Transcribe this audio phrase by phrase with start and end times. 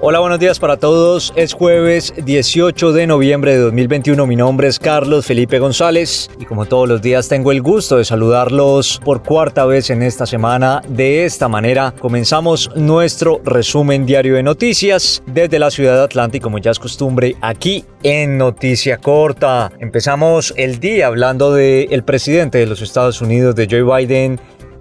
[0.00, 1.32] Hola, buenos días para todos.
[1.34, 4.28] Es jueves 18 de noviembre de 2021.
[4.28, 8.04] Mi nombre es Carlos Felipe González y como todos los días tengo el gusto de
[8.04, 10.82] saludarlos por cuarta vez en esta semana.
[10.88, 16.58] De esta manera comenzamos nuestro resumen diario de noticias desde la ciudad de Atlanta como
[16.58, 19.72] ya es costumbre aquí en Noticia Corta.
[19.80, 24.38] Empezamos el día hablando del el presidente de los Estados Unidos, de Joe Biden,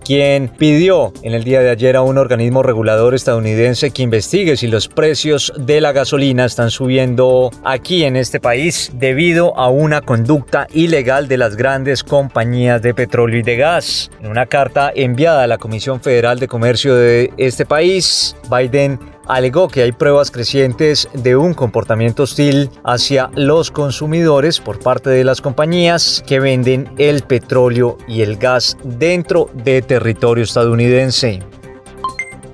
[0.07, 4.67] quien pidió en el día de ayer a un organismo regulador estadounidense que investigue si
[4.67, 10.65] los precios de la gasolina están subiendo aquí en este país debido a una conducta
[10.71, 14.09] ilegal de las grandes compañías de petróleo y de gas.
[14.21, 19.67] En una carta enviada a la Comisión Federal de Comercio de este país, Biden alegó
[19.67, 25.41] que hay pruebas crecientes de un comportamiento hostil hacia los consumidores por parte de las
[25.41, 31.41] compañías que venden el petróleo y el gas dentro de territorio estadounidense.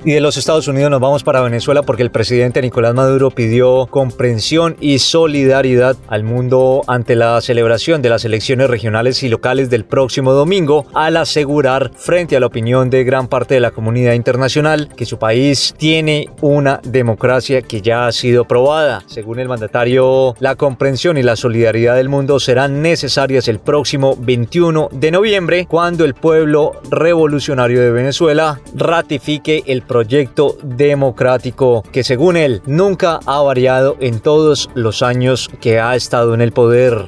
[0.06, 3.88] Y de los Estados Unidos nos vamos para Venezuela porque el presidente Nicolás Maduro pidió
[3.90, 9.86] comprensión y solidaridad al mundo ante la celebración de las elecciones regionales y locales del
[9.86, 14.90] próximo domingo al asegurar frente a la opinión de gran parte de la comunidad internacional
[14.94, 19.04] que su país tiene una democracia que ya ha sido probada.
[19.08, 24.90] Según el mandatario, la comprensión y la solidaridad del mundo serán necesarias el próximo 21
[24.92, 32.64] de noviembre cuando el pueblo revolucionario de Venezuela ratifique el proyecto democrático que según él
[32.66, 37.06] nunca ha variado en todos los años que ha estado en el poder.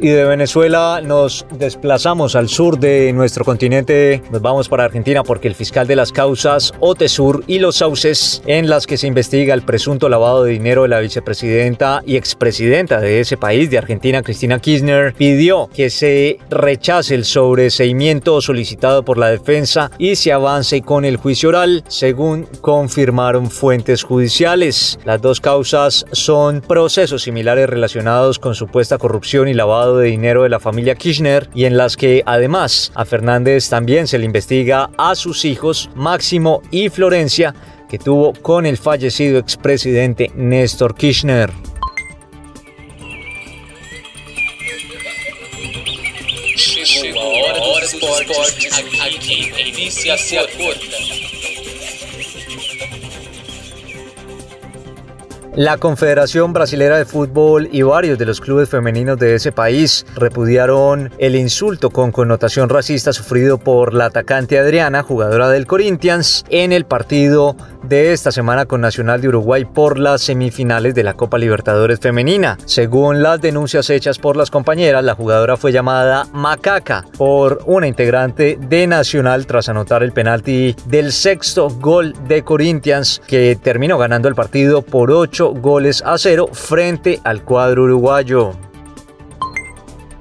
[0.00, 5.48] Y de Venezuela nos desplazamos al sur de nuestro continente, nos vamos para Argentina porque
[5.48, 9.62] el fiscal de las causas Otesur y los sauces en las que se investiga el
[9.62, 14.58] presunto lavado de dinero de la vicepresidenta y expresidenta de ese país, de Argentina, Cristina
[14.58, 21.04] Kirchner, pidió que se rechace el sobreseimiento solicitado por la defensa y se avance con
[21.04, 24.98] el juicio oral, según confirmaron fuentes judiciales.
[25.04, 30.48] Las dos causas son procesos similares relacionados con supuesta corrupción y lavado de dinero de
[30.48, 35.14] la familia Kirchner y en las que además a Fernández también se le investiga a
[35.14, 37.54] sus hijos Máximo y Florencia
[37.88, 41.50] que tuvo con el fallecido expresidente Néstor Kirchner.
[55.56, 61.12] La Confederación Brasilera de Fútbol y varios de los clubes femeninos de ese país repudiaron
[61.18, 66.86] el insulto con connotación racista sufrido por la atacante Adriana, jugadora del Corinthians, en el
[66.86, 67.54] partido
[67.88, 72.58] de esta semana con Nacional de Uruguay por las semifinales de la Copa Libertadores Femenina.
[72.64, 78.58] Según las denuncias hechas por las compañeras, la jugadora fue llamada Macaca por una integrante
[78.60, 84.34] de Nacional tras anotar el penalti del sexto gol de Corinthians que terminó ganando el
[84.34, 88.52] partido por 8 goles a cero frente al cuadro uruguayo.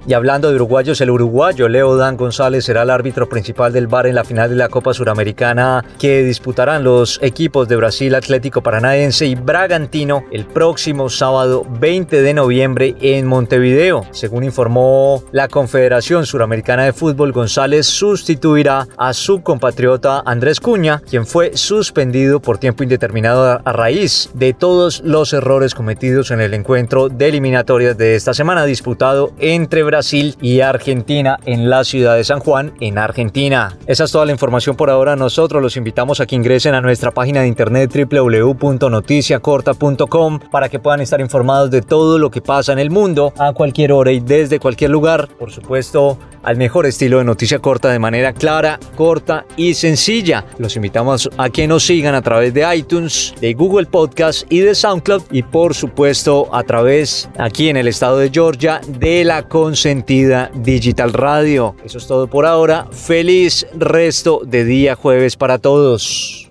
[0.05, 4.05] Y hablando de uruguayos, el uruguayo Leo Dan González será el árbitro principal del bar
[4.05, 9.25] en la final de la Copa Suramericana que disputarán los equipos de Brasil Atlético Paranaense
[9.27, 14.05] y Bragantino el próximo sábado 20 de noviembre en Montevideo.
[14.11, 21.25] Según informó la Confederación Suramericana de Fútbol, González sustituirá a su compatriota Andrés Cuña, quien
[21.25, 27.07] fue suspendido por tiempo indeterminado a raíz de todos los errores cometidos en el encuentro
[27.07, 29.92] de eliminatorias de esta semana disputado entre Brasil
[30.41, 33.77] y Argentina en la ciudad de San Juan, en Argentina.
[33.85, 35.15] Esa es toda la información por ahora.
[35.15, 41.01] Nosotros los invitamos a que ingresen a nuestra página de internet www.noticiacorta.com para que puedan
[41.01, 44.59] estar informados de todo lo que pasa en el mundo a cualquier hora y desde
[44.59, 45.27] cualquier lugar.
[45.37, 50.45] Por supuesto, al mejor estilo de noticia corta de manera clara, corta y sencilla.
[50.57, 54.73] Los invitamos a que nos sigan a través de iTunes, de Google Podcast y de
[54.73, 59.82] SoundCloud y por supuesto a través aquí en el estado de Georgia de la Constitución
[59.83, 61.75] Sentida Digital Radio.
[61.83, 62.87] Eso es todo por ahora.
[62.91, 66.42] Feliz resto de día jueves para todos.